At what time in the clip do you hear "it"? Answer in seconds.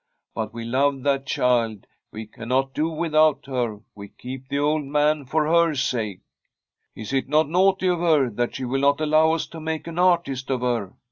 7.13-7.29